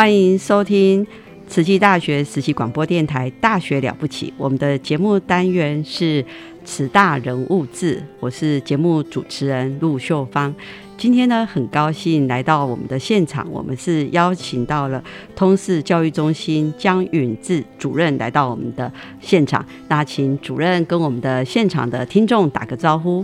[0.00, 1.06] 欢迎收听
[1.46, 4.28] 慈济大学慈济广播电台《大学了不起》。
[4.38, 6.24] 我们的节目单元是
[6.64, 10.54] “慈大人物志”，我是节目主持人陆秀芳。
[10.96, 15.04] 今天呢，很高兴来到我们的现场，我们是邀请到了
[15.36, 19.62] 通识教育中心江允志主任来到我们的现场。
[19.88, 23.22] 那请主任跟我们的现场的听众打个招呼。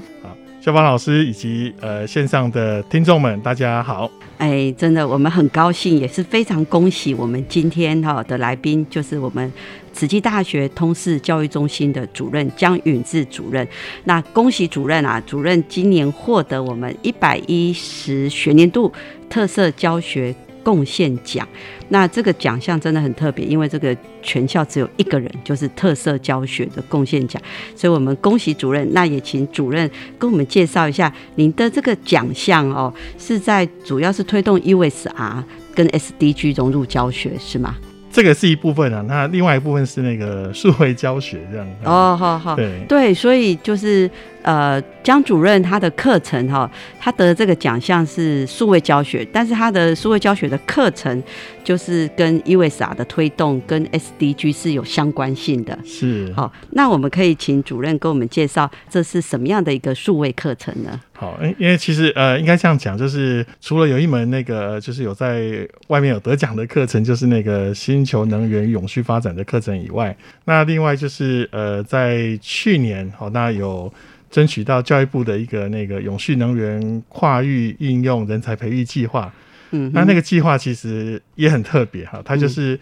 [0.67, 4.11] 肖邦老师以及呃线上的听众们，大家好。
[4.39, 9.53] 哎，真的，我们很高兴，也是非常恭喜我们今天哈的来宾，就是我们
[9.93, 13.65] 慈济大学通识教育中心的主任江允志主任。
[14.03, 18.93] 那恭喜主任啊，主任今年获得我们一百一十学年度
[19.31, 20.35] 特色教学。
[20.67, 21.47] 贡献奖，
[21.91, 27.41] 那这个奖项真的很特别，因为这个全校只有一个人，就是特色教学的贡献奖，
[27.77, 28.85] 所以我们恭喜主任。
[28.93, 37.77] 那也请主任跟我们介绍一下您的这个奖项哦，是在主要是推动 USR 跟 SDG 融入教学是吗？
[38.11, 41.69] 这个是一部分啊，那另外一部分是那个数位教学这样。
[41.85, 44.11] 哦，好好，对对，所以就是
[44.47, 46.71] 呃，江主任他的课程哈，
[47.01, 51.21] 他得这个奖项是数位教学，但是他的数位教学的课程
[51.65, 55.77] 就是跟 USR 的推动跟 SDG 是有相关性的。
[55.85, 61.01] 是，好，那我们可以请主任跟我们介绍这是什么样的一个数位课程呢？
[61.13, 73.93] 好，因因为其实呃，应该这样讲，就是除了有一门那个就是有在外面有得奖的课程，就是那个星球能源永续发展的课程以外，那另外就是呃，在去年好，那有
[74.31, 79.33] 争取到教育部的一个那个永续能源跨域应用人才培育计划。
[79.71, 82.79] 嗯，那那个计划其实也很特别哈，它就是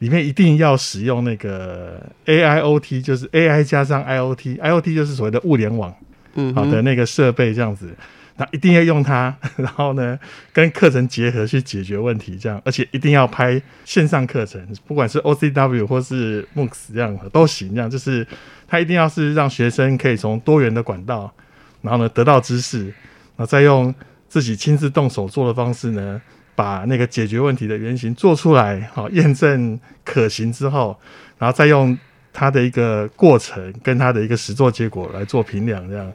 [0.00, 5.94] 里面一定要使用那个 AIoT，就是 AI 加上 IoT，IoT 就是所谓的物联网。
[6.34, 7.94] 嗯，好的那个设备这样子，
[8.38, 10.18] 那一定要用它， 然后呢，
[10.52, 18.26] 跟课程结合去解决问题，这样，而且一定要拍线上课程，不管是 OCW 或是 MOOCs 这样都行，这样就是
[18.74, 21.32] 他一定要是让学生可以从多元的管道，
[21.80, 23.94] 然后呢得到知识，然后再用
[24.28, 26.20] 自己亲自动手做的方式呢，
[26.56, 30.98] 把那个解决问题的原型做出来，好验证可行之后，
[31.38, 31.96] 然后再用。
[32.36, 36.12] 它的一个过程跟它的一个实作结果来做评量，这样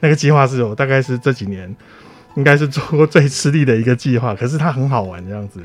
[0.00, 1.74] 那个计划是我大概是这几年
[2.36, 5.60] 应该是做过最吃力的一个计划，可是它很好玩这样子。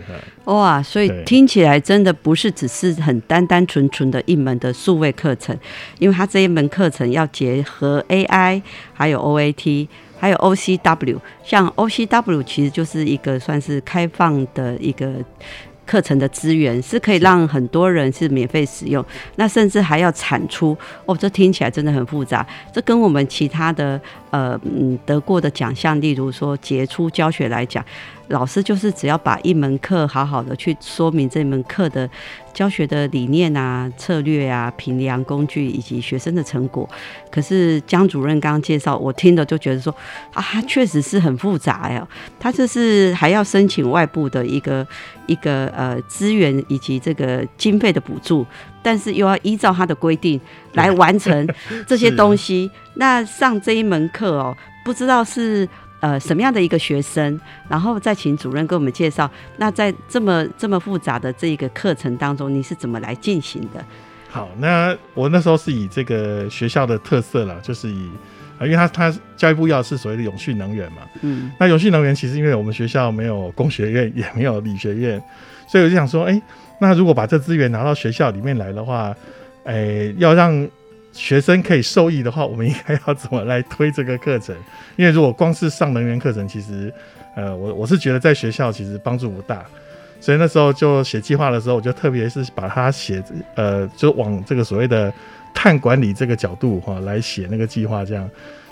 [0.45, 5.57] 哇，所以听起来真的不是只是很单单纯纯的一门的数位课程，
[5.97, 8.61] 因为它这一门课程要结合 AI，
[8.93, 9.87] 还有 OAT，
[10.19, 11.17] 还有 OCW。
[11.43, 15.13] 像 OCW 其实就是一个算是开放的一个。
[15.89, 19.03] 课程的资源是可以让很多人是免费使用，
[19.37, 20.77] 那甚至还要产出
[21.07, 22.45] 哦，这听起来真的很复杂。
[22.71, 23.99] 这跟我们其他的
[24.29, 27.83] 呃嗯得过的奖项，例如说杰出教学来讲，
[28.29, 32.09] 老师就是只要把一门课好好的去说明这门课的
[32.53, 36.87] 教学的理念啊、策略啊、评量工具以及学生的成果。
[37.31, 39.93] 可是江主任刚刚介绍，我听的就觉得说
[40.33, 42.07] 啊，确实是很复杂呀，
[42.39, 44.87] 他这是还要申请外部的一个
[45.25, 48.45] 一个呃资源以及这个经费的补助，
[48.83, 50.39] 但是又要依照他的规定
[50.73, 51.47] 来完成
[51.87, 52.69] 这些东西。
[52.95, 54.55] 那上这一门课哦，
[54.85, 55.67] 不知道是。
[55.99, 59.29] 呃，什么样的一个学生，然后再请主任给我们介绍。
[59.57, 63.83] 那在这么这么复杂的这一个课程当中，你是怎么来进行的？
[64.29, 68.09] 好，那我那时候是以这个学校的特色啦，就是以
[68.59, 75.21] 啊，因为他他教育部要是所谓的永续能源嘛，嗯，那永续能源其实因为我们学校没有工学院，也没有理学院，
[75.67, 76.41] 所以我就想说，哎，
[76.79, 79.15] 那如果把这资源拿到学校里面来的话，
[79.63, 80.67] 诶，要让
[81.19, 84.55] 学生可以受益的话，我们应该要怎么来推这个课程？
[84.95, 86.91] 因为如果光是上能源课程，其实，
[87.35, 89.65] 呃，我我是觉得在学校其实帮助不大，
[90.21, 93.21] 所以那时候就写计划的时候，我就特别是把它写，
[93.55, 95.13] 呃，就往这个所谓的
[95.53, 98.27] 碳管理这个角度哈来写那个计划，这样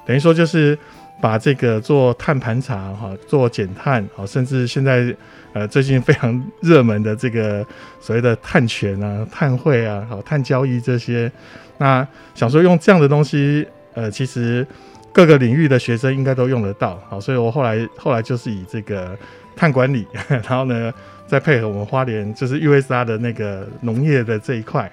[0.06, 0.80] 等于说就是
[1.22, 5.16] 把这个做碳盘查哈，做减碳啊，甚至现在。
[5.54, 7.66] 呃，最近非常热门的这个
[8.00, 11.32] 所谓的碳权啊、碳汇啊、好碳交易这些，
[11.80, 13.66] 那想说用这样的东西，
[13.96, 14.68] 呃，其实
[15.12, 19.18] 各个领域的学生应该都用得到，好，所以我后来后来就是以这个
[19.56, 20.94] 碳管理， 然后呢，
[21.26, 24.92] 再配合我们花莲就是 USA 的那个农业的这一块，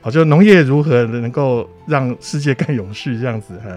[0.00, 3.68] 好，就农业如何能够让世界更永续这样子哈，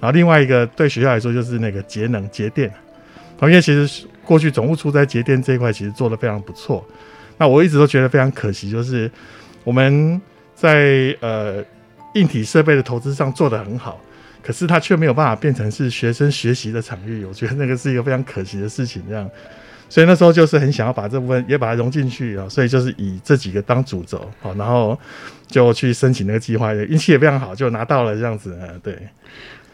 [0.00, 2.72] 然后另外一个对学校来说就是那个节能节电。
[3.38, 6.82] 同业其实过去总务处在节电这一块其实做的非常不错，
[7.36, 9.10] 那我一直都觉得非常可惜，就是
[9.62, 10.18] 我们
[10.54, 11.62] 在呃
[12.14, 14.00] 硬体设备的投资上做的很好，
[14.42, 19.02] 可是它却没有办法变成是学生学习的场域，我觉得那个是一个非常可惜的事情。
[19.06, 19.28] 这样，
[19.90, 24.98] 所以那时候就是很想要把这部分也把它融进去啊，所以就是以这几个当主轴，好，然后
[25.46, 28.96] 就去申请那个计划，运气也非常好，就拿到了这样子，对。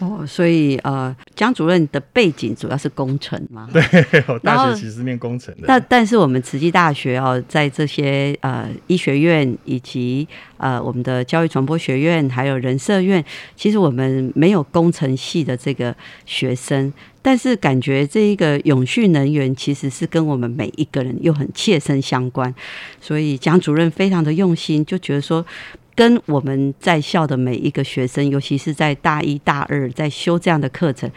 [0.03, 3.69] 哦，所以呃，江主任的背景主要是工程嘛？
[3.73, 3.81] 对，
[4.27, 5.61] 我大学其实念工程的。
[5.69, 10.27] 那但是我们慈济大学哦，在这些呃医学院以及
[10.57, 15.95] 呃我们的教育传播学院还有人社院，其实我们没有工程系的这个
[16.27, 22.53] 学生，但是感觉这一个永续能源其实是跟我们每一个人又很切身相关，
[23.01, 25.47] 所以江主任非常的用心，就觉得说。
[25.95, 31.11] 跟我们在校的每一个学生，尤其是在大一、大二在修这样的课程，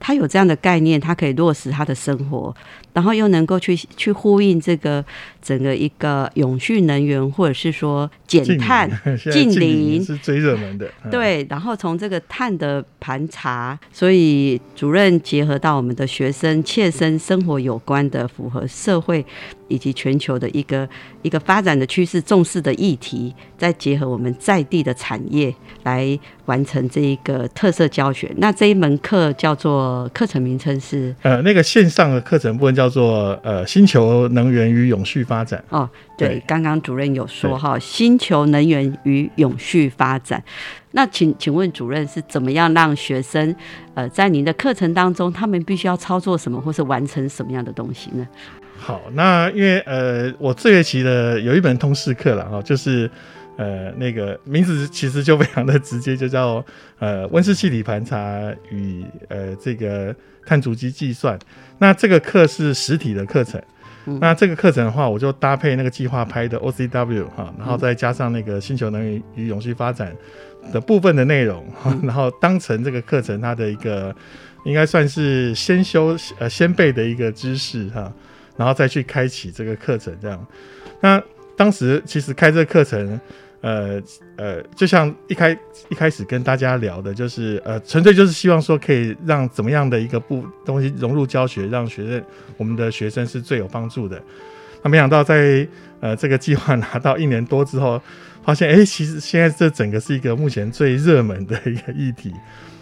[0.00, 2.54] 他有这样的概念，他可以落实他的生活。
[2.94, 5.04] 然后又能够去去呼应这个
[5.42, 8.88] 整个一个永续能源，或者是说减碳、
[9.30, 10.88] 近零是最热门的。
[11.10, 19.26] 对，然后从这个碳的盘查，所以主任结合到我们的学生切身生活有关的、符合社会
[19.66, 20.88] 以及全球的一个
[21.22, 25.52] 一个发展的趋势、重视的议题，再结合我们在地的产业
[25.82, 28.32] 来完成这一个特色教学。
[28.36, 32.83] 那这一门课叫做课程名称是呃，那个线上的课程部分叫。
[32.84, 35.88] 叫做呃，星球能源与永续发展哦，
[36.18, 40.42] 对，刚刚主任有说哈，星球能源与永续发展。
[40.90, 43.56] 那请请问主任是怎么样让学生
[43.94, 48.28] 呃，在您的课程当中，他们必须要操作什么，或是完成什么样的东西呢？
[48.76, 53.10] 好，那因为呃，我这学期的有一门通识课了哈，就是
[53.56, 56.64] 呃，那个名字其实就非常的直接，就叫
[56.98, 60.14] 呃温室气体盘查与呃这个。
[60.46, 61.38] 碳足迹计算，
[61.78, 63.58] 那这个课是实体的课程，
[64.20, 70.14] 那这个课程的话，我就搭配那个计划拍的 OCW 哈，然后再加上那个星球能源与永续发展
[70.70, 71.66] 的部分的内容，
[72.02, 74.14] 然后当成这个课程它的一个
[74.66, 78.12] 应该算是先修呃先备的一个知识哈，
[78.58, 80.46] 然后再去开启这个课程这样。
[81.00, 81.18] 那
[81.56, 83.18] 当时其实开这个课程。
[83.64, 83.98] 呃
[84.36, 85.58] 呃，就像一开
[85.88, 92.22] 一开始跟大家聊的，就是呃，纯粹就是希望说可以让怎么样的一个部东西融入教学，让学生
[92.58, 94.22] 我们的学生是最有帮助的。
[94.82, 95.66] 那没想到在
[96.00, 97.98] 呃这个计划拿到一年多之后，
[98.44, 102.34] 发现哎，其实现在这整个是一个目前最热门的一个议题，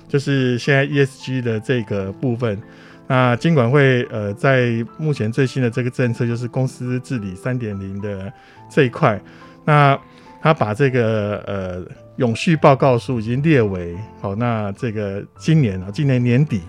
[0.09, 2.61] 就是现在 ESG 的这个部分。
[3.07, 8.33] 那金管会呃在目前最新的这个政策，就是公司治理三点零的
[8.69, 9.23] 这一块，
[9.65, 9.97] 那。
[10.43, 11.83] 他把这个呃
[12.17, 16.61] 永续报告书已经列为好，那这个今年啊，今年年底，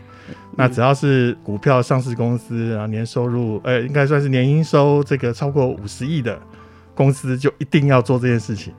[0.55, 6.39] 那只要是股票上市公司，然后年收入，呃，应该算是年营收这个超过五十亿的
[6.93, 8.71] 公司，就一定要做这件事情。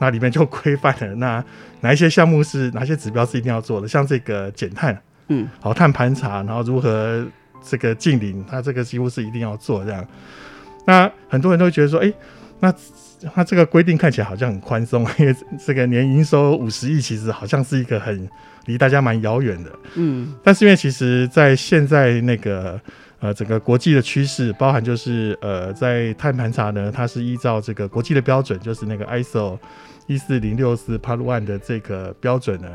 [0.00, 1.44] 那里面就规范了，那
[1.80, 7.24] 哪一些项目是哪些指标是一定要做的，像这个减碳，嗯，好碳盘查，然后如何
[7.62, 10.04] 这个净零，它这个几乎是一定要做这样。
[10.84, 12.12] 那很多人都会觉得说，哎，
[12.58, 12.74] 那。
[13.34, 15.34] 它这个规定看起来好像很宽松， 因为
[15.64, 18.28] 这个年营收五十亿，其实好像是一个很
[18.66, 19.70] 离大家蛮遥远的。
[19.96, 22.80] 嗯，但是因为其实，在现在那个
[23.18, 29.58] 呃整个国际的趋势，包含就是呃在碳盘查呢，它是依照这个国际的标准，就是那个 ISO
[30.06, 32.68] 一四零六四 Part One 的这个标准呢。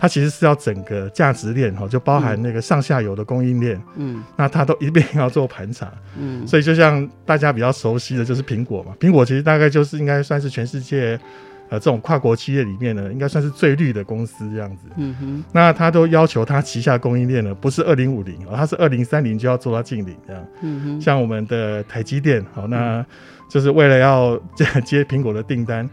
[0.00, 11.20] 它其实是要整个价值链哈，就包含那个上下游的供应链，嗯，那它都一定要做盘查，嗯，所以就像大家比较熟悉的就是苹果嘛，苹果其实大概就是应该算是全世界
[11.68, 23.04] 呃这种跨国企业里面呢，应该算是最绿的公司这样子，嗯哼，那它都要求它旗下供应链呢不是二零五零，它是二零三零就要做到净零这样，嗯哼，像我们的台积电，好那
[23.50, 24.40] 就是为了要
[24.82, 25.86] 接苹果的订单。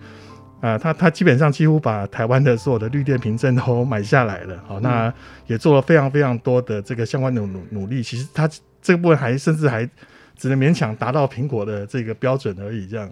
[0.60, 5.14] 啊，他他基本上几乎把台湾的所有的绿电凭证都买下来了，好，那
[5.46, 8.02] 也做了非常非常多的这个相关的努努力。
[8.02, 8.50] 其实他
[8.82, 9.88] 这个部分还甚至还
[10.36, 13.08] 只能勉强达到苹果的这个标准而已，这样，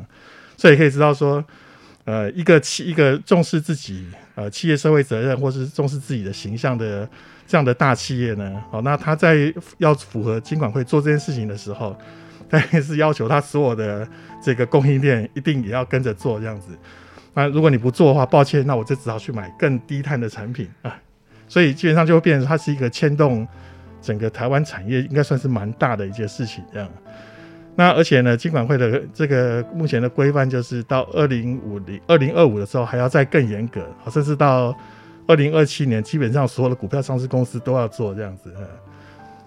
[0.58, 1.44] 所以可以知道说，
[2.06, 7.08] 呃，一个企一个重视自己呃企业社会责任或是重视自己的形象的
[7.46, 11.96] 这样的大企业呢，好，那他在要符合金管会做这件事情的时候，
[12.50, 14.08] 他也是要求他所有的
[14.44, 16.70] 这个供应链一定也要跟着做这样子。
[17.36, 20.98] 那如果你不做的话，抱歉，那我就只好去买更低碳的产品啊。
[21.48, 23.46] 所以基本上就会变成它是一个牵动
[24.02, 26.90] 整个台湾产业，应该算是蛮大的一件事情这样。
[27.76, 34.74] 那而且呢，金管会的这个目前的规范就是到二零五零、二零二五的时候还要再更严格，甚至到
[35.28, 38.52] 二零二七年，基本上所有的股票上市公司都要做这样子。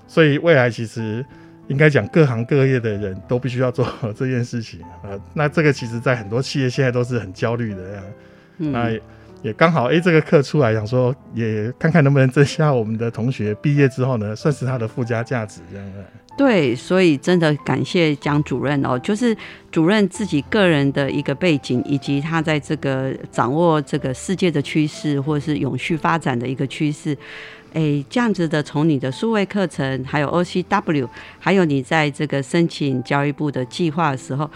[0.07, 1.25] 所以未来其实。
[1.69, 5.13] 应该讲，各行各业的人都必须要做这件事情啊。
[5.35, 8.03] 那这个其实，在很多企业现在都是很焦虑的呀。
[8.57, 8.91] 那
[9.43, 15.87] 也刚好，哎，这个课出来，想说也看看能不能增加我们的同学毕业之后呢，算是他的附加价值这样。
[16.37, 19.37] 对，所以真的感谢蒋主任哦，就是
[19.71, 27.17] 主任自己个人的一个背景，以及他在这个掌握这个世界的趋势，或是永续发展的一个趋势。
[27.73, 31.09] 哎，这样子的，从你的数位课程，还有 OCW，
[31.39, 34.51] 还有你在这个申请教育部的计划的时候。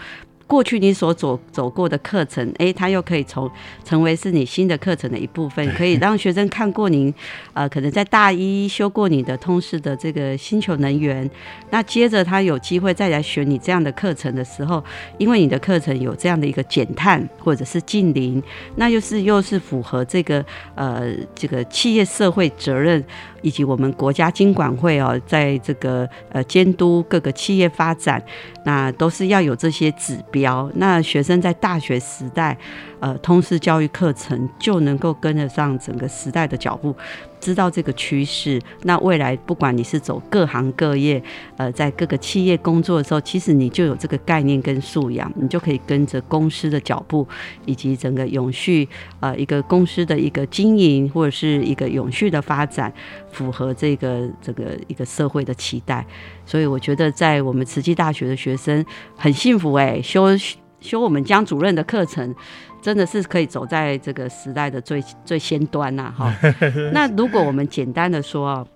[0.45, 3.49] 过去你所走走过的课程，哎，它又可以从
[3.83, 7.11] 成为是你新的课程的一部分，可以让学生看过您，
[7.53, 11.27] 呃，可能在大一修过你的通识的这个星球能源，
[11.71, 14.83] 那接着他有机会再来学你这样的课程的时候，
[15.17, 18.41] 因为你的课程有这样的一个减碳或者是近邻，
[18.75, 20.45] 那又是又是符合这个
[20.75, 23.03] 呃这个企业社会责任。
[23.43, 28.19] 以及我们国家经管会哦，在这个呃监督各个企业发展，
[28.65, 30.67] 那都是要有这些指标。
[30.73, 32.57] 那学生在大学时代，
[33.03, 36.95] 呃，通识教育课程就能够跟得上整个时代的脚步。
[37.37, 41.21] 知道这个趋势，那未来不管你是走各行各业，
[41.57, 47.27] 呃，在各个企业工作的时候，其实你就有这个概念跟素养，你就可以跟着公司的脚步，
[47.65, 48.87] 以及整个永续，
[49.19, 52.93] 呃，一个公司的一个经营或者是一个永续的发展，
[53.33, 56.07] 符合这个这个一个社会的期待。
[56.45, 58.85] 所以我觉得，在我们慈济大学的学生
[59.17, 60.27] 很幸福哎，修
[60.79, 62.33] 修我们江主任的课程。
[62.83, 66.35] 真的是可以走在这个时代的最最先端呐，哈。
[66.91, 68.67] 那如果我们简单的说，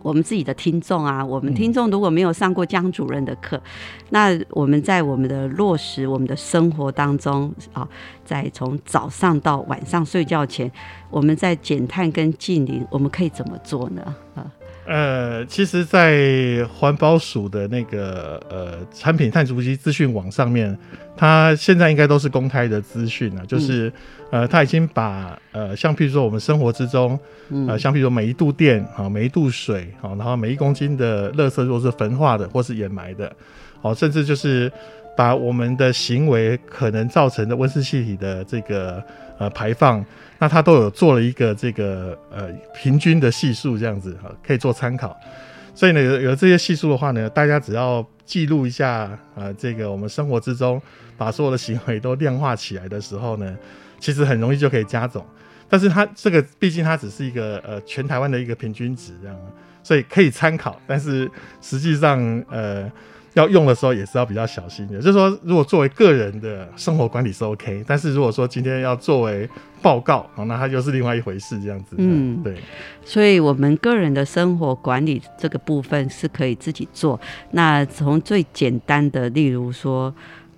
[0.00, 3.60] 我们自己的听众啊，我们听众如果没有上过江主任的课，
[4.08, 7.86] 那我们在我们的落实我们的生活当中啊，
[8.24, 10.72] 在从早上到晚上睡觉前，
[11.10, 14.02] 我们在减碳跟净零，我们可以怎么做呢？
[14.34, 14.50] 啊？
[14.86, 20.76] 呃，其实，在环保署的那个呃产品碳足迹资讯网上面，
[21.16, 23.44] 它现在应该都是公开的资讯了。
[23.46, 23.92] 就是
[24.30, 27.18] 呃，它已经把呃，像譬如说我们生活之中，
[27.66, 33.30] 呃，像譬如说每一度电啊，每一度水啊，然后每一公斤的垃圾，如果是焚化的或是掩埋的，
[33.82, 34.70] 哦，甚至就是
[35.16, 39.02] 把我们的行为可能造成的温室气体的这个
[39.38, 40.04] 呃排放。
[40.38, 45.18] 那它都有做了一个这个呃平均的系数这样子哈，可以做参考。
[45.74, 50.80] 所以呢，有有这些系数的话呢，大家只要记录一下啊，这个我们生活之中
[51.16, 53.56] 把所有的行为都量化起来的时候呢，
[53.98, 55.24] 其实很容易就可以加总。
[55.70, 59.36] 但是它这个毕竟它只是一个呃全台湾的一个平均值这样，
[59.82, 60.78] 所以可以参考。
[60.86, 61.30] 但是
[61.62, 62.92] 实际上呃。
[63.36, 69.46] 要用的时候也是要比较小心的，就是说，如果作为个人的生活管理是 OK，但是如果说今天要作为
[69.82, 71.96] 报告，哦，那它就是另外一回事，这样子。
[71.98, 72.56] 嗯，对。
[73.04, 77.20] 所以，我们个人的生活管理这个部分是可以自己做。
[77.50, 80.12] 那从最简单的，例如说，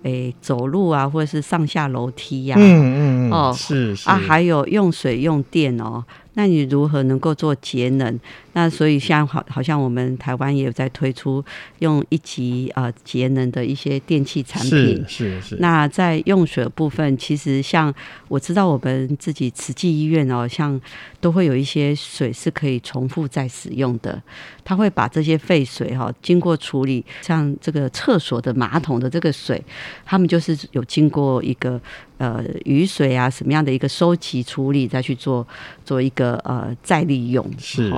[0.04, 6.04] 诶，走路啊，或者是上下楼梯呀，嗯嗯哦，是啊，还有用水用电哦，
[6.38, 8.16] 那你如何能够做节能？
[8.52, 11.44] 那所以像好，好像我们台湾也有在推出
[11.80, 15.56] 用一级呃节能的一些电器产品，是是是。
[15.58, 17.92] 那在用水部分，其实像
[18.28, 20.80] 我知道我们自己慈济医院哦，像
[21.20, 24.22] 都会有一些水是可以重复再使用的，
[24.64, 29.60] 他会把这些废水哈经过处理，像这个厕所的马桶的这个水，
[30.04, 31.80] 他们就是有经过一个
[32.18, 35.46] 呃雨水啊什么样的一个收集处理，再去做
[35.84, 37.92] 做一个呃再利用是。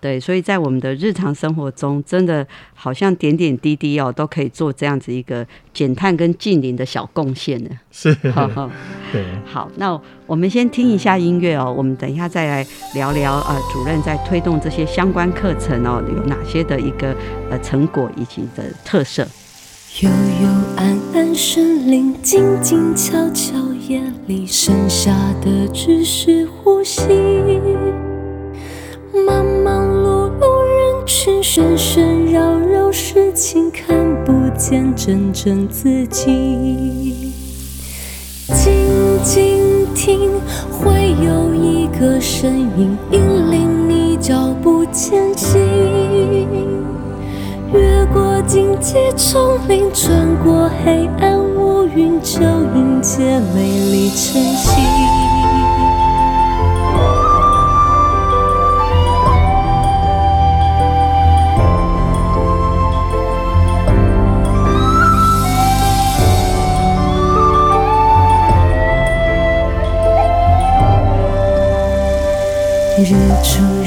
[0.00, 7.70] 对，所以在我们的日常生活中，真的好像点点滴滴哦，都可以做这样子一个减碳跟近邻的小贡献呢。
[7.90, 8.14] 是，
[9.10, 9.24] 对。
[9.46, 17.16] 好，那我们先听一下音乐哦，我们等一下再来聊聊呃，主任在推动这些相关课程哦，有哪些的一个
[17.50, 19.26] 呃成果以及的特色。
[20.00, 23.54] 幽幽暗暗森林，静静悄悄
[23.86, 27.02] 夜里，剩下的只是呼吸。
[29.24, 37.32] 忙忙碌碌人群，喧喧扰扰事情，看不见真正自己。
[38.48, 38.74] 静
[39.22, 40.28] 静听，
[40.72, 46.73] 会有一个声音引领你脚步前行。
[47.74, 54.80] 越过荆棘丛林，穿过黑暗乌云，就迎接美丽晨曦。
[72.96, 73.83] 日出，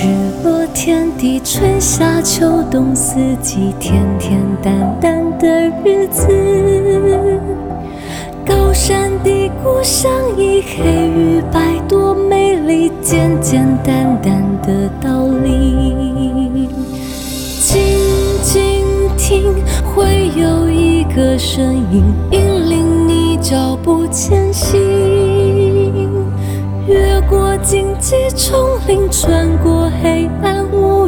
[0.79, 5.47] 天地春夏秋冬四季，天天淡淡的
[5.83, 6.27] 日子。
[8.45, 16.69] 高山低谷相依，黑与白多美丽，简简单单的道理。
[17.59, 17.81] 静
[18.43, 18.85] 静
[19.17, 24.77] 听，会有一个声音引领你脚步前行。
[26.87, 30.65] 越过荆棘丛林，穿过黑暗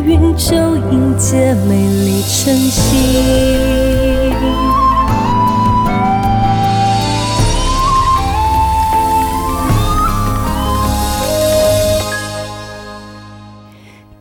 [0.09, 4.33] 云，就迎接美丽晨曦。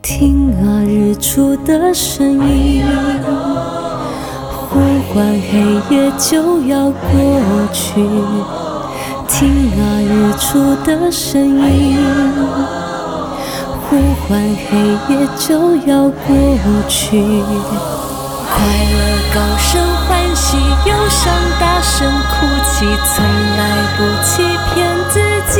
[0.02, 2.84] 听啊，日出的声音，
[4.68, 4.78] 呼
[5.14, 7.00] 唤黑夜就要过
[7.72, 8.02] 去。
[9.26, 11.96] 听啊，日出的声音，
[13.88, 14.76] 呼唤黑
[15.08, 16.36] 夜就要过
[16.88, 17.18] 去。
[18.46, 18.54] 快
[18.92, 18.98] 乐
[19.34, 23.24] 高声欢喜，忧伤大声哭泣，从
[23.56, 23.60] 来
[23.96, 24.42] 不欺
[24.74, 24.76] 骗
[25.08, 25.16] 自
[25.54, 25.56] 己。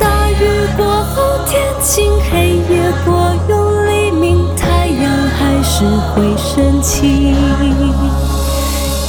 [0.00, 0.42] 大雨
[0.76, 1.14] 过后
[1.46, 3.52] 天晴，黑夜过有
[3.84, 5.04] 黎明，太阳
[5.38, 7.36] 还是会升起。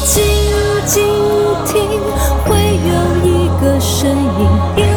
[0.05, 0.23] 静
[0.85, 1.03] 静
[1.65, 1.79] 听，
[2.45, 2.49] 会
[2.85, 2.91] 有
[3.25, 4.90] 一个声音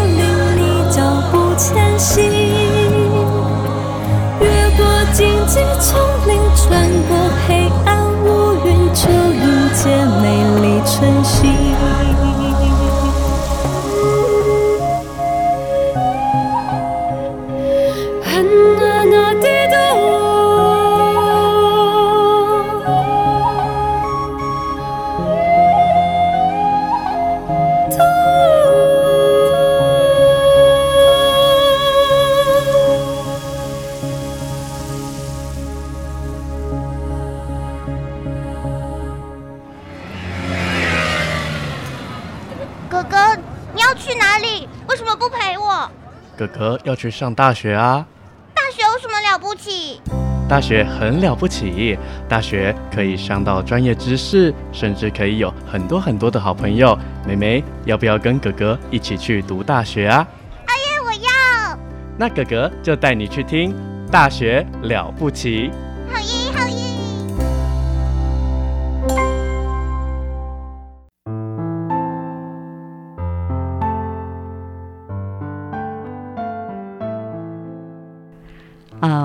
[46.46, 48.07] 哥哥要去上大学啊！
[48.54, 50.00] 大学有什么了不起？
[50.46, 56.98] 大学很了不起，大学可以上到专业知识，甚至可以有很多很多的好朋友。
[57.26, 60.26] 妹妹，要不要跟哥哥一起去读大学啊？
[60.66, 61.78] 哎呀，我要！
[62.18, 63.72] 那哥哥就带你去听
[64.11, 65.70] 《大学了不起》。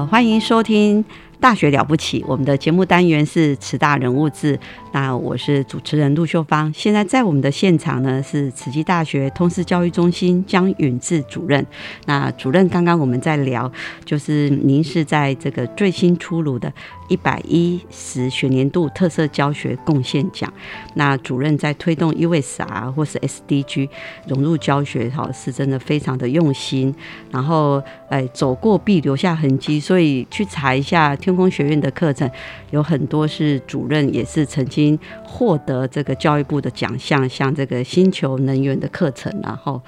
[0.10, 1.04] 欢迎收听
[1.39, 4.60] 《大学了不起》，我们的节目单元是慈大人物志。
[4.91, 6.71] 那我是主持人陆秀芳。
[6.75, 11.65] 现在在我们的现场呢是慈济大学通识教育中心江允志主任。
[12.06, 13.71] 那主任刚刚我们在聊，
[14.04, 16.71] 就是您是在这个最新出炉的
[17.08, 20.52] 一百一十学年度特色教学贡献奖。
[20.95, 23.88] 那主任在推动 USR 或是 SDG
[24.28, 26.93] 融入教学，哈，是真的非常的用心。
[27.32, 32.28] 然后，哎，走过必留下痕迹，所以去查一下天空学院的课程，
[32.72, 39.80] 有很多是主任也是曾经获得这个教育部的奖项，像这个星球能源的课程，然后，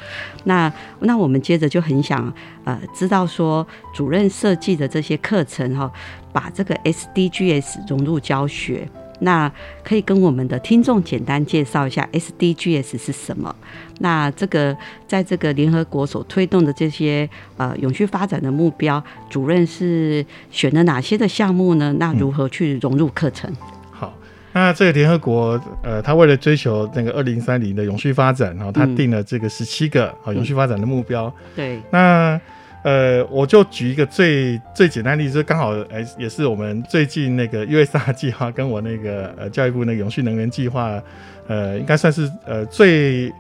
[0.43, 2.31] 那那我们接着就很想
[2.63, 5.91] 呃知道说，主任设计的这些课程哈，
[6.31, 8.87] 把这个 SDGs 融入教学。
[9.21, 9.51] 那
[9.83, 13.55] 可以跟我们的听众简单介绍一下 SDGs 是什么？
[13.99, 14.75] 那这个
[15.07, 21.93] 在这个联合国所推动的这些呃永续发展的目标，主任是选了哪些的项目呢？
[21.99, 23.51] 那如何去融入课程？
[23.91, 24.13] 好，
[24.53, 31.31] 那这个联合国呃，他为了追求那个二零三零的永续发展，然后他定了这个十七个啊永续发展的目标。
[31.55, 32.39] 对，那
[32.83, 41.01] 呃，我就举一个最最简单例子，刚好哎，也是我们最近那个 USR 计划跟我那个呃教育部那个永续能源计划，
[41.47, 43.31] 呃，应该算是呃最。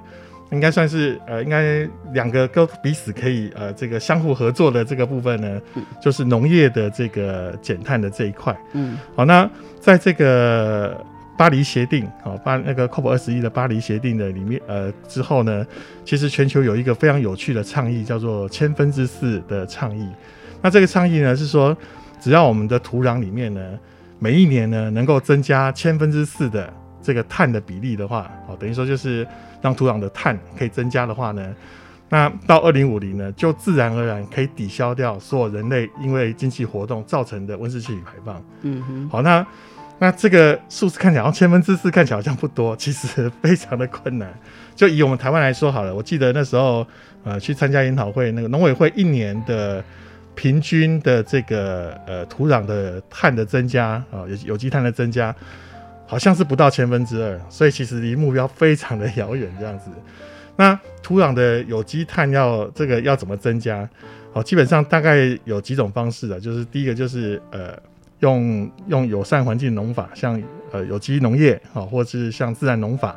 [0.53, 5.61] 应该算是呃，应该两个都彼此可以呃，这个相互合作的这个部分呢，
[6.03, 8.53] 就是农业的这个减碳的这一块。
[8.73, 9.49] 嗯，好，那
[9.79, 11.01] 在这个
[11.37, 15.65] 巴黎协定，好巴那个 COP 二十一的巴黎协定的里面，呃之后呢，
[16.05, 20.07] 其实全球有一个非常有趣的倡议，叫做千分之四的倡议。
[20.61, 21.75] 那这个倡议呢是说，
[22.19, 23.61] 只要我们的土壤里面呢，
[24.19, 29.27] 每一年呢能够增加千分之四的这个碳的比例的话，哦，等于说就是。
[29.63, 31.55] 让土壤的碳可以增加的话呢，
[32.09, 38.43] 那到二零五零呢，就自然而然可以抵消掉所有人类因为经济活动造成的温室气体排放。
[38.63, 39.45] 嗯哼，好，那
[40.01, 44.33] 那这个数字看起来好像千分之四看起来好像不多，其实 非常的困难。
[44.75, 46.83] 就以我们台湾来说好了，我记得那时候
[47.23, 49.83] 呃去参加研讨会，那个农委会一年的
[50.33, 55.35] 平均的这个呃土壤的碳的增加啊，有有机碳的增加。
[56.07, 59.49] 好像是不到千分之二，所以其实离目标非常的遥远。
[59.57, 59.85] 这样子，
[60.57, 63.87] 那土壤的有机碳要这个要怎么增加？
[64.33, 67.77] 好，基本上大概有几种方式的，就是第一个就是呃
[68.21, 73.15] 用用友善环境农法，像呃有机农业啊，或是像自然农法。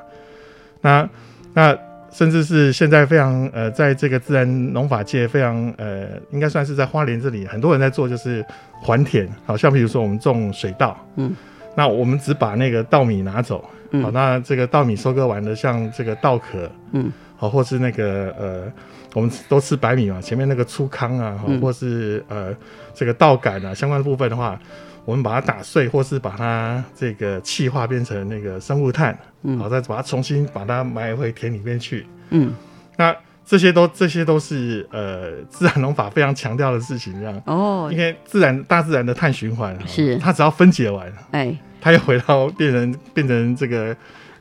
[0.83, 1.09] 那
[1.55, 1.75] 那
[2.11, 8.45] 甚至是现在非常呃在这个自然农法界非常呃应该算是在花莲这里很多人在做，就是
[8.83, 9.27] 还田。
[9.47, 11.35] 好像比如说我们种水稻，嗯。
[11.77, 13.65] 那我们只把那个稻米拿走，
[14.01, 18.73] 好，那这个稻米收割完的，像这个稻壳，嗯，好，或是那个呃，
[19.15, 22.55] 我们都吃白米嘛，前面那个粗糠啊，或是呃
[22.93, 24.61] 这个稻杆啊，相关的部分的话，
[25.07, 32.53] 我们把它打碎，或是把它这个气化变成那个生物炭，嗯，好，再把它重新把它埋回田里面去，嗯，
[32.99, 33.17] 那。
[33.47, 37.43] 这些都这些都是呃自然农法非常强调的事情，这样。
[37.45, 40.17] 哦，因为自然大自然的碳循环是。
[40.17, 43.95] 它只要分解完，哎，它又回到变成变成这个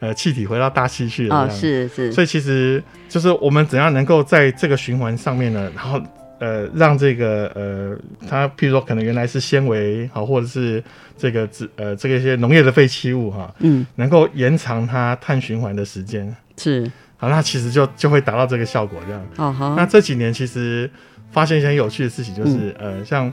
[0.04, 6.02] 呃气体回到大气去了，啊是是，所以其实就是我们怎样能够在这个循环上面呢，然后
[6.39, 10.84] 呃让这个呃它譬如说可能原来是纤维好，或者是
[11.18, 16.92] 这个自呃这个一些农业的废弃物哈，嗯，能够延长它碳循环的时间是。
[17.16, 19.26] 好，那其实就就会达到这个效果，这样。
[19.38, 20.89] 哦那这几年其实
[21.32, 23.32] 发现一些很有趣的事情，就是呃，像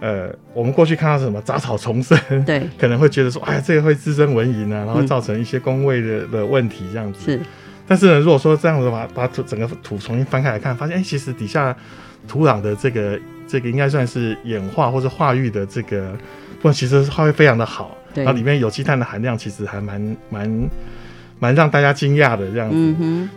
[0.00, 7.20] 呃，我们过去看到什么杂草丛生，对， 可能会觉得说，哎呀，这个会滋生蚊蝇啊，然后造成一些工位的的问题这样子。
[7.24, 7.40] 是。
[7.86, 11.76] 但是呢，如果说这样子把把土整个土重新翻开来看，发现哎，其实底下
[12.26, 16.12] 土壤的这个这个应该算是演化或者化育的这个，
[16.62, 17.96] 不，其实化会非常的好。
[18.14, 18.24] 对。
[18.24, 20.70] 然后里面有机碳的含量其实还蛮蛮。
[21.42, 22.76] 蛮让大家惊讶的这样子，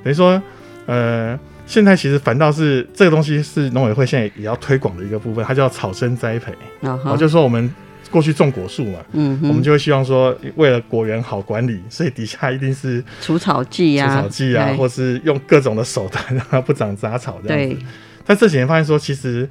[0.03, 0.43] 等于说，
[0.87, 6.53] 呃，现在其实反倒是这个东西是农委会现在也要推广的一个部分，它叫草生栽培。
[6.81, 7.73] 哦，就是说我们
[8.11, 17.85] 过去种果树嘛，嗯，我们就会希望说，为了果园好管理，所以底下一定是除草剂啊，除草剂啊，或是用各种的手段让它不长杂草这样子。
[18.25, 19.47] 但这几年发现说，其实。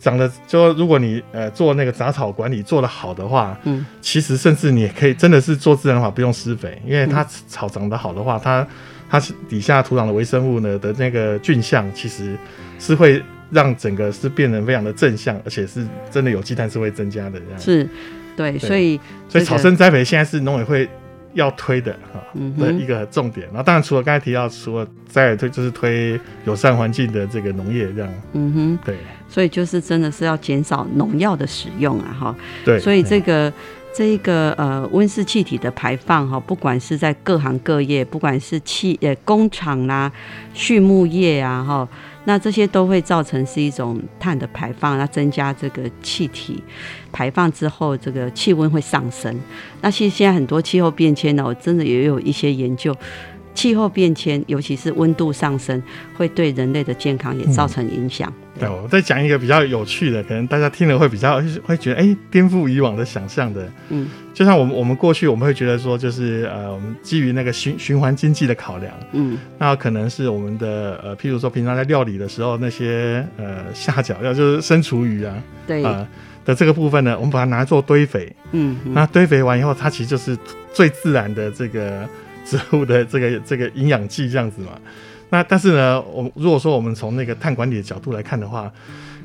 [0.00, 8.66] 长得就如果你呃做那个杂草管理做得好的话，嗯，其实甚至你也可以真的是做自然化，不用施肥，因为它草长得好的话，它
[9.14, 12.36] 它是底下土壤的微生物呢的那个菌相，其实
[12.80, 17.60] 是会让整个是变得非常的正向，而且是真的有机碳是会增加的这样。
[17.60, 17.88] 是，
[18.36, 20.88] 对，所以所以草生栽培现在是农委会。
[21.34, 22.22] 要推的哈
[22.56, 28.98] 的一个重点，然后当然除了刚才提到，除了再推就是推友善环境的这个农业这样，嗯哼，对，
[29.34, 33.52] 所以就是真的是要减少农药的使用啊哈，对，所以这个
[33.92, 40.12] 这一个呃温室气体的排放哈，不管是在各行各业，不管是气呃工厂啦、
[40.54, 41.88] 畜牧业啊哈。
[42.26, 46.62] 那这些都会造成是一种碳的排放，那增加这个气体
[47.10, 49.36] 排放之后，这个气温会上升。
[49.80, 52.96] 那其实现在很多气候变迁呢，我真的也有一些研究。
[53.52, 55.82] 气候变迁，尤其是温度上升，
[56.16, 58.32] 会对人类的健康也造成影响。
[58.58, 63.68] 对，我再讲一个比较有趣的，可能大家听了会比较会觉得，哎，颠覆以往的想象的。
[63.88, 75.34] 嗯，就像我们我们过去我们会觉得说，就是呃，我们基于那个循循环经济的考量，嗯，那可能是我们的呃，譬如说平常在料理的时候那些呃下脚料，就是生厨余啊，
[75.66, 75.84] 对。
[75.84, 76.06] 啊
[76.44, 80.36] 的这个部分呢，我们把它拿来做堆肥，嗯，那堆肥完以后，它其实就是
[80.72, 82.08] 最自然的这个。
[82.46, 84.72] 植物的这个这个营养剂这样子嘛，
[85.34, 88.72] 那但是呢，我如果说我们从那个碳管理的角度来看的话，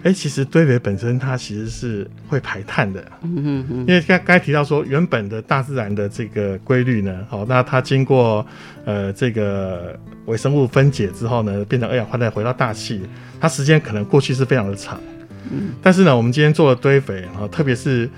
[0.02, 8.44] 哎，其实堆肥本身它其实是会排碳的，嗯嗯嗯，因为刚刚才提到说原本的大自然的这个规律呢，好，那它经过
[8.86, 9.96] 呃这个
[10.26, 13.04] 微生物分解之后呢，变成二氧化碳回到大气，
[13.40, 15.00] 它时间可能过去是非常的长，
[15.52, 18.10] 嗯，但是呢，我们今天做了堆肥啊，特别是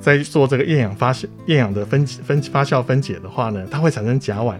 [0.00, 4.56] 在做这个厌氧发酵、厌氧的分分发酵分解的话呢，它会产生甲烷。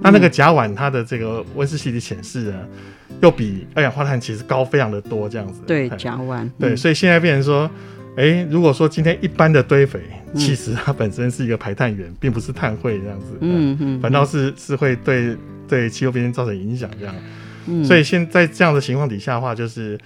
[0.00, 2.66] 那那个甲烷它的这个温室气体显示呢，
[3.20, 5.60] 又比二氧化碳其实高非常的多，这样子。
[5.66, 6.48] 对，甲烷。
[6.58, 7.70] 对，所以现在变成说，
[8.16, 10.00] 哎，如果说今天一般的堆肥，
[10.34, 13.36] 其实它本身是一个排碳源，并不是碳汇这样子。
[13.40, 14.00] 嗯嗯。
[14.00, 17.14] 反倒是是会对对气候变迁造成影响这样。
[17.66, 17.84] 嗯。
[17.84, 19.98] 所以现在这样的情况底下的话，就是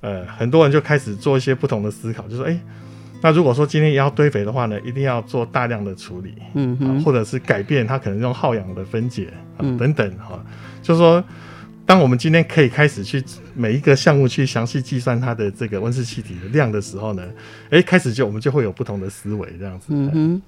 [0.00, 2.58] 呃，很多人就开始做一些不同的思考，就说，哎。
[3.22, 10.40] 那如果说今天要堆肥的话呢，一定要做大量的处理，嗯哼，或者是改变它可能用耗氧的分解啊等等哈，
[10.82, 11.22] 就是说，
[11.86, 13.22] 当我们今天可以开始去
[13.54, 17.22] 每一个项目去详细计算它的这个温室气体的量的时候呢，
[17.70, 20.42] 哎，开始就我们就会有不同的思维这样子，嗯哼。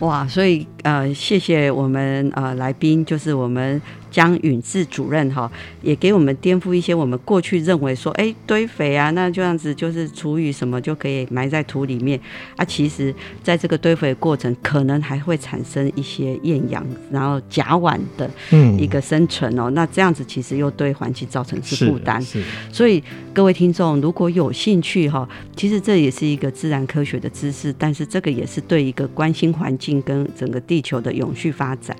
[0.00, 5.50] 哇，所以呃，谢谢我们呃来宾，就是我们江允志主任哈，
[5.82, 12.20] 也给我们颠覆一些我们过去认为说，哎，堆肥啊，那这样子就是厨余什么就可以埋在土里面
[12.56, 12.64] 啊。
[12.64, 18.28] 其实，在这个堆肥的过程，可能还会产生一些厌氧，然后甲烷的
[18.76, 19.70] 一个生成哦。
[19.70, 22.22] 那这样子其实又对环境造成是负担。
[22.70, 29.94] 所以各位听众如果有兴趣哈，其实这也是一个自然科学的知识，但是这个也是对一个关心环境。
[30.04, 31.96] 跟整个地球的永续发展，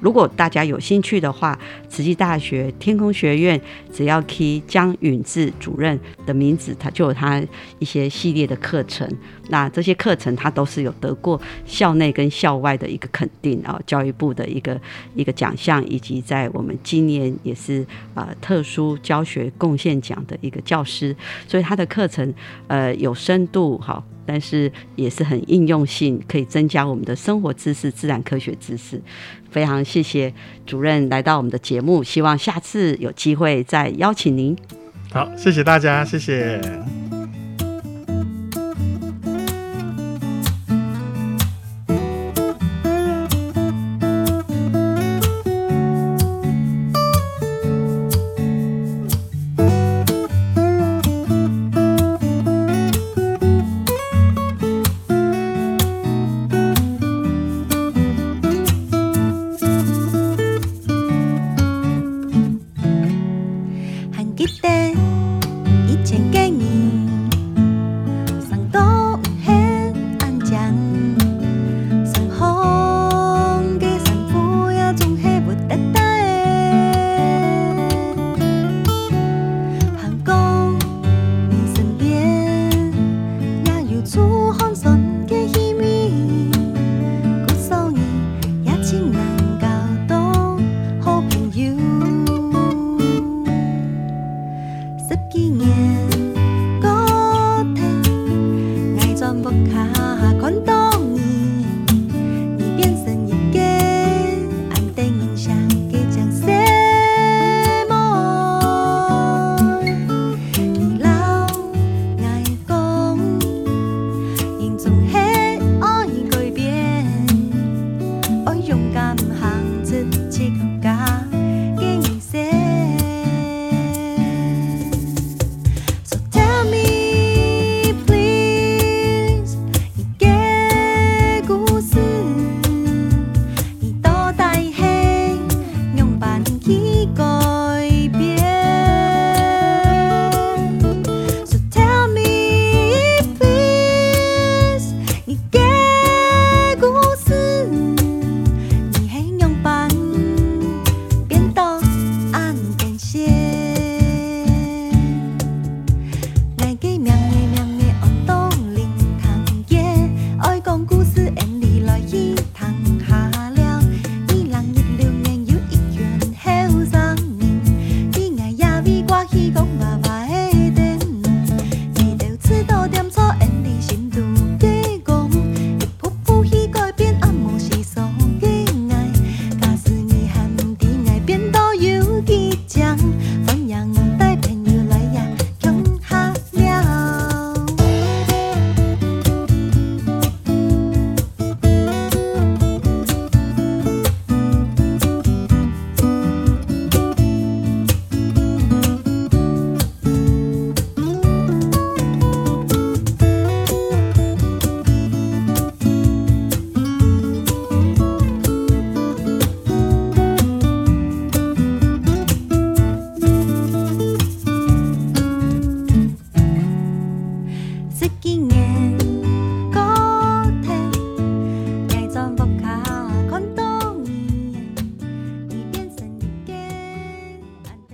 [0.00, 3.60] 如果大家有兴趣的话，慈济大学天空学院
[3.92, 7.42] 只要 key 江允志主任的名字，他就有他
[7.78, 9.08] 一些系列的课程。
[9.48, 14.78] 那这些课程他都是有得过校内跟校外的一个肯定啊，教育部的一个
[15.14, 21.16] 一个奖项，以及在我们今年也是啊特殊教学贡献奖的一个教师。
[21.48, 22.34] 所以他的课程
[22.66, 24.04] 呃有深度好。
[24.26, 29.00] 但是也是很应用性，可以增加我们的生活知识、自然科学知识。
[29.50, 30.32] 非常谢谢
[30.66, 34.54] 主任来到我们的节目，希望下次有机会再邀请您。
[35.12, 36.60] 好，谢谢大家，谢谢。